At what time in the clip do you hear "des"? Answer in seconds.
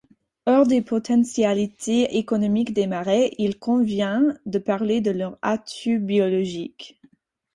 0.65-0.81, 2.73-2.87